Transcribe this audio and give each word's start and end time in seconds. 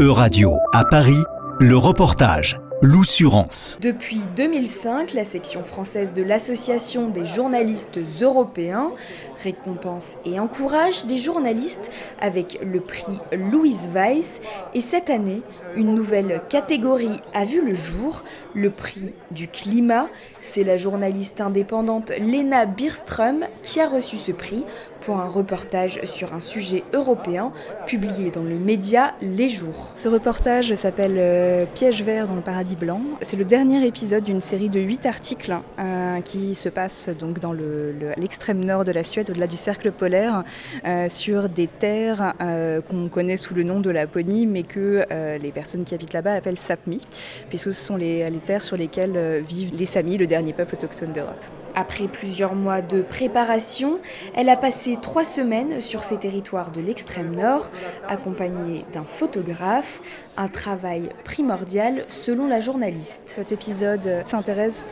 E-Radio 0.00 0.56
à 0.72 0.86
Paris, 0.86 1.22
le 1.60 1.76
reportage. 1.76 2.58
L'Oussurance. 2.80 3.76
Depuis 3.82 4.22
2005, 4.34 5.12
la 5.12 5.26
section 5.26 5.62
française 5.62 6.14
de 6.14 6.22
l'Association 6.22 7.10
des 7.10 7.26
journalistes 7.26 8.00
européens 8.22 8.92
récompense 9.44 10.16
et 10.24 10.40
encourage 10.40 11.04
des 11.04 11.18
journalistes 11.18 11.90
avec 12.18 12.58
le 12.64 12.80
prix 12.80 13.18
Louise 13.32 13.90
Weiss. 13.92 14.40
Et 14.72 14.80
cette 14.80 15.10
année, 15.10 15.42
une 15.76 15.94
nouvelle 15.94 16.40
catégorie 16.48 17.20
a 17.34 17.44
vu 17.44 17.62
le 17.62 17.74
jour, 17.74 18.22
le 18.54 18.70
prix 18.70 19.12
du 19.30 19.46
climat. 19.46 20.08
C'est 20.40 20.64
la 20.64 20.78
journaliste 20.78 21.42
indépendante 21.42 22.12
Lena 22.18 22.64
Birström 22.64 23.44
qui 23.62 23.80
a 23.80 23.88
reçu 23.88 24.16
ce 24.16 24.32
prix 24.32 24.64
pour 25.00 25.18
un 25.18 25.28
reportage 25.28 26.00
sur 26.04 26.34
un 26.34 26.40
sujet 26.40 26.84
européen 26.92 27.52
publié 27.86 28.30
dans 28.30 28.42
le 28.42 28.56
média 28.56 29.14
Les 29.20 29.48
Jours. 29.48 29.90
Ce 29.94 30.08
reportage 30.08 30.74
s'appelle 30.74 31.16
euh, 31.16 31.64
Piège 31.74 32.02
vert 32.02 32.28
dans 32.28 32.34
le 32.34 32.40
paradis 32.40 32.76
blanc. 32.76 33.00
C'est 33.22 33.36
le 33.36 33.44
dernier 33.44 33.86
épisode 33.86 34.24
d'une 34.24 34.40
série 34.40 34.68
de 34.68 34.80
huit 34.80 35.06
articles 35.06 35.54
euh, 35.78 36.20
qui 36.20 36.54
se 36.54 36.68
passe 36.68 37.08
donc 37.08 37.38
dans 37.38 37.54
l'extrême 38.16 38.64
nord 38.64 38.84
de 38.84 38.92
la 38.92 39.04
Suède, 39.04 39.30
au-delà 39.30 39.46
du 39.46 39.56
cercle 39.56 39.90
polaire, 39.92 40.44
euh, 40.86 41.08
sur 41.08 41.48
des 41.48 41.66
terres 41.66 42.34
qu'on 42.88 43.08
connaît 43.08 43.36
sous 43.36 43.54
le 43.54 43.62
nom 43.62 43.80
de 43.80 43.90
Laponie, 43.90 44.46
mais 44.46 44.62
que 44.62 45.04
les 45.40 45.52
personnes 45.52 45.84
qui 45.84 45.94
habitent 45.94 46.12
là-bas 46.12 46.34
appellent 46.34 46.58
Sapmi, 46.58 47.00
puisque 47.48 47.72
ce 47.72 47.84
sont 47.84 47.96
les, 47.96 48.28
les 48.28 48.38
terres 48.38 48.64
sur 48.64 48.76
lesquelles 48.76 49.42
vivent 49.46 49.74
les 49.74 49.86
Samis, 49.86 50.16
le 50.16 50.26
dernier 50.26 50.52
peuple 50.52 50.74
autochtone 50.74 51.12
d'Europe. 51.12 51.44
Après 51.74 52.08
plusieurs 52.08 52.54
mois 52.54 52.82
de 52.82 53.00
préparation, 53.02 54.00
elle 54.34 54.48
a 54.48 54.56
passé 54.56 54.89
trois 54.96 55.24
semaines 55.24 55.80
sur 55.80 56.02
ces 56.02 56.16
territoires 56.16 56.70
de 56.70 56.80
l'extrême 56.80 57.34
nord, 57.34 57.70
accompagnée 58.08 58.84
d'un 58.92 59.04
photographe, 59.04 60.00
un 60.36 60.48
travail 60.48 61.10
primordial 61.24 62.04
selon 62.08 62.46
la 62.46 62.60
journaliste. 62.60 63.22
Cet 63.26 63.52
épisode 63.52 64.22
s'intéresse 64.24 64.86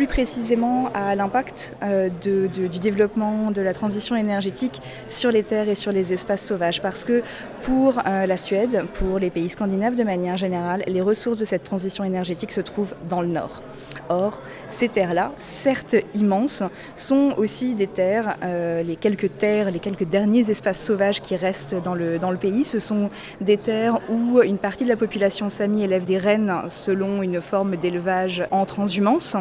plus 0.00 0.06
précisément 0.06 0.88
à 0.94 1.14
l'impact 1.14 1.76
euh, 1.82 2.08
du 2.08 2.78
développement 2.78 3.50
de 3.50 3.60
la 3.60 3.74
transition 3.74 4.16
énergétique 4.16 4.80
sur 5.08 5.30
les 5.30 5.42
terres 5.42 5.68
et 5.68 5.74
sur 5.74 5.92
les 5.92 6.14
espaces 6.14 6.40
sauvages. 6.40 6.80
Parce 6.80 7.04
que 7.04 7.22
pour 7.64 7.98
euh, 8.06 8.24
la 8.24 8.38
Suède, 8.38 8.86
pour 8.94 9.18
les 9.18 9.28
pays 9.28 9.50
scandinaves 9.50 9.96
de 9.96 10.02
manière 10.02 10.38
générale, 10.38 10.82
les 10.86 11.02
ressources 11.02 11.36
de 11.36 11.44
cette 11.44 11.64
transition 11.64 12.02
énergétique 12.02 12.50
se 12.50 12.62
trouvent 12.62 12.94
dans 13.10 13.20
le 13.20 13.28
nord. 13.28 13.60
Or, 14.08 14.40
ces 14.70 14.88
terres-là, 14.88 15.32
certes 15.36 15.94
immenses, 16.14 16.62
sont 16.96 17.34
aussi 17.36 17.74
des 17.74 17.86
terres, 17.86 18.38
euh, 18.42 18.82
les 18.82 18.96
quelques 18.96 19.36
terres, 19.36 19.70
les 19.70 19.80
quelques 19.80 20.08
derniers 20.08 20.48
espaces 20.50 20.82
sauvages 20.82 21.20
qui 21.20 21.36
restent 21.36 21.74
dans 21.74 21.94
le, 21.94 22.18
dans 22.18 22.30
le 22.30 22.38
pays, 22.38 22.64
ce 22.64 22.78
sont 22.78 23.10
des 23.42 23.58
terres 23.58 23.98
où 24.08 24.40
une 24.40 24.58
partie 24.58 24.84
de 24.84 24.88
la 24.88 24.96
population 24.96 25.50
sami 25.50 25.84
élève 25.84 26.06
des 26.06 26.16
rennes 26.16 26.54
selon 26.68 27.22
une 27.22 27.42
forme 27.42 27.76
d'élevage 27.76 28.44
en 28.50 28.64
transhumance. 28.64 29.36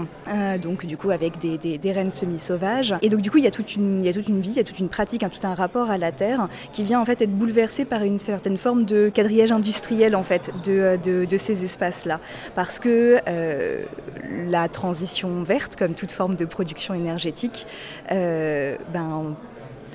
Donc 0.58 0.86
du 0.86 0.98
coup 0.98 1.12
avec 1.12 1.40
des, 1.40 1.58
des, 1.58 1.92
rennes 1.92 2.12
semi-sauvages. 2.12 2.96
Et 3.02 3.10
donc 3.10 3.22
du 3.22 3.32
coup 3.32 3.38
il 3.38 3.44
y, 3.44 3.48
a 3.48 3.52
toute 3.52 3.76
une, 3.76 4.02
il 4.02 4.06
y 4.06 4.10
a 4.10 4.14
toute 4.14 4.28
une 4.28 4.42
vie, 4.42 4.52
il 4.52 4.58
y 4.58 4.60
a 4.60 4.64
toute 4.64 4.80
une 4.80 4.90
pratique, 4.90 5.24
tout 5.30 5.48
un 5.48 5.54
rapport 5.54 5.90
à 5.90 5.98
la 5.98 6.12
terre 6.12 6.48
qui 6.72 6.84
vient 6.84 7.00
en 7.00 7.06
fait 7.06 7.22
être 7.22 7.36
bouleversé 7.36 7.86
par 7.86 8.04
une 8.04 8.20
certaine 8.20 8.58
forme 8.58 8.84
de 8.84 9.12
quadrillage 9.14 9.52
industriel 9.52 10.16
en 10.16 10.24
fait 10.24 10.52
de, 10.66 11.38
ces 11.38 11.64
espaces-là. 11.64 12.20
Parce 12.56 12.80
que 12.80 13.20
euh, 13.28 13.84
la 14.50 14.68
transition 14.68 15.44
verte, 15.44 15.76
comme 15.76 15.94
toute 15.94 16.12
forme 16.12 16.36
de 16.36 16.46
production 16.46 16.94
énergétique, 16.94 17.66
euh, 18.12 18.76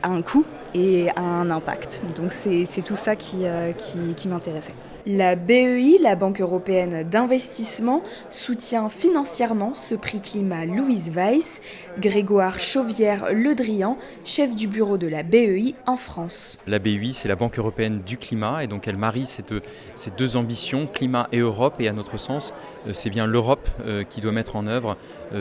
ben, 0.03 0.13
un 0.13 0.23
coût 0.23 0.45
et 0.75 1.09
un 1.17 1.51
impact. 1.51 2.03
Donc 2.17 2.33
c'est 2.33 2.83
tout 2.83 2.97
ça 2.97 3.13
euh, 3.13 3.73
qui, 3.73 4.15
qui, 4.17 4.29
m'intéressait. 4.29 4.75
La 5.07 5.37
BEI, 5.37 5.99
la 6.01 6.17
Banque 6.17 6.41
européenne 6.41 7.09
d'investissement, 7.09 8.03
soutient 8.31 8.89
financièrement 8.89 9.75
ce 9.75 9.95
prix 9.95 10.21
climat 10.21 10.65
Louise 10.65 11.11
Weiss. 11.11 11.61
Grégoire 11.99 12.59
Chauvière-Le 12.59 13.55
Drian, 13.55 13.97
chef 14.25 14.57
du 14.57 14.67
bureau 14.67 14.99
de 14.99 15.07
la 15.07 15.23
BEI 15.23 15.75
en 15.87 15.97
France. 15.97 16.59
La 16.67 16.79
BEI, 16.79 17.13
c'est 17.13 17.29
la 17.29 17.37
Banque 17.37 17.59
européenne 17.59 18.03
du 18.05 18.19
climat 18.19 18.65
et 18.65 18.67
donc 18.67 18.89
elle 18.89 18.97
marie 18.97 19.27
cette, 19.27 19.55
ces 19.95 20.11
deux 20.11 20.37
ambitions, 20.37 20.89
climat 20.93 21.29
et 21.31 21.39
Europe. 21.39 21.75
Et 21.79 21.89
à 21.89 21.93
notre 21.93 22.19
sens, 22.19 22.53
euh, 22.87 22.91
c'est 22.93 23.11
bien 23.11 23.27
l'Europe 23.27 23.69
euh, 23.87 24.03
qui 24.03 24.21
doit 24.21 24.33
mettre 24.33 24.57
en 24.57 24.67
œuvre 24.67 24.97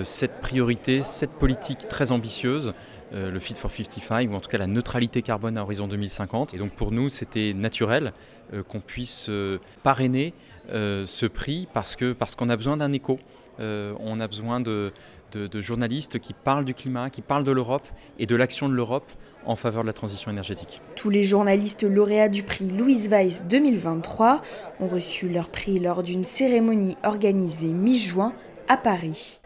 cette 0.06 0.42
priorité, 0.42 1.04
cette 1.04 1.34
politique 1.34 1.88
très 1.88 2.12
ambitieuse 2.12 2.74
euh, 3.14 3.30
le 3.30 3.40
Fit 3.40 3.54
for 3.54 3.70
55, 3.70 4.32
ou 4.32 4.34
en 4.34 4.40
tout 4.40 4.50
cas 4.50 4.58
la 4.58 4.68
neutralité 4.68 5.22
carbone 5.22 5.58
à 5.58 5.62
horizon 5.62 5.88
2050. 5.88 6.54
Et 6.54 6.58
donc 6.58 6.72
pour 6.72 6.92
nous, 6.92 7.10
c'était 7.10 7.54
naturel 7.54 8.14
euh, 8.54 8.64
qu'on 8.64 8.80
puisse 8.80 9.28
euh, 9.30 9.60
parrainer 9.84 10.34
ce 10.70 11.26
prix 11.26 11.68
parce 11.74 11.98
qu'on 11.98 12.16
parce 12.18 12.36
qu'on 12.36 12.50
a 12.50 12.56
besoin 12.56 12.78
d'un 12.78 12.94
écho. 12.94 13.20
on 13.60 14.20
a 14.22 14.28
besoin 14.30 14.62
de, 14.62 14.94
de, 15.34 15.62
journalistes 15.62 16.20
qui 16.20 16.32
parlent 16.32 16.64
du 16.64 16.74
climat, 16.74 17.10
qui 17.10 17.22
parlent 17.22 17.44
de 17.44 17.52
l'Europe 17.52 17.86
et 18.18 18.26
de 18.26 18.36
l'action 18.38 18.70
de 18.70 18.74
l'Europe 18.74 19.12
en 19.46 19.58
faveur 19.58 19.82
de 19.82 19.88
la 19.88 19.94
transition 19.94 20.32
énergétique. 20.32 20.82
Tous 20.96 21.10
les 21.10 21.26
journalistes 21.26 21.84
lauréats 21.84 22.30
du 22.30 22.44
prix 22.44 22.70
Louise 22.70 23.10
Weiss 23.10 23.46
2023 23.46 24.42
ont 24.80 24.88
reçu 24.88 25.28
leur 25.28 25.50
prix 25.50 25.80
lors 25.80 26.02
d'une 26.02 26.24
cérémonie 26.24 26.96
organisée 27.04 27.74
mi-juin 27.74 28.32
à 28.70 28.78
Paris. 28.78 29.42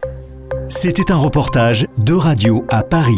C'était 0.69 1.11
un 1.11 1.17
reportage 1.17 1.87
de 1.97 2.13
Radio 2.13 2.63
à 2.69 2.83
Paris 2.83 3.17